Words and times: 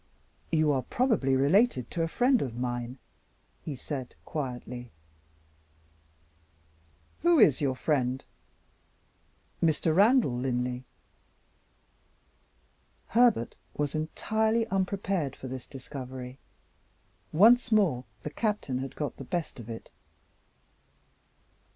"You 0.51 0.71
are 0.71 0.81
probably 0.81 1.35
related 1.35 1.91
to 1.91 2.01
a 2.01 2.07
friend 2.07 2.41
of 2.41 2.55
mine?" 2.57 2.97
he 3.63 3.75
said, 3.75 4.15
quietly. 4.25 4.89
"Who 7.21 7.37
is 7.37 7.61
your 7.61 7.75
friend?" 7.75 8.25
"Mr. 9.63 9.95
Randal 9.95 10.35
Linley." 10.35 10.85
Herbert 13.09 13.55
was 13.75 13.93
entirely 13.93 14.65
unprepared 14.69 15.35
for 15.35 15.47
this 15.47 15.67
discovery. 15.67 16.39
Once 17.31 17.71
more, 17.71 18.05
the 18.23 18.31
Captain 18.31 18.79
had 18.79 18.95
got 18.95 19.17
the 19.17 19.23
best 19.23 19.59
of 19.59 19.69
it. 19.69 19.91